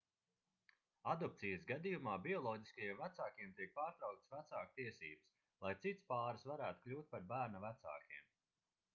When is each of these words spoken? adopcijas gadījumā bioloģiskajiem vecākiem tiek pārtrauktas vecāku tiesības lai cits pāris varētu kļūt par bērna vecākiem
adopcijas 1.11 1.65
gadījumā 1.71 2.13
bioloģiskajiem 2.23 2.95
vecākiem 3.01 3.51
tiek 3.59 3.75
pārtrauktas 3.75 4.31
vecāku 4.31 4.73
tiesības 4.79 5.27
lai 5.65 5.73
cits 5.83 6.07
pāris 6.13 6.47
varētu 6.53 6.83
kļūt 6.87 7.11
par 7.13 7.27
bērna 7.33 7.61
vecākiem 7.67 8.33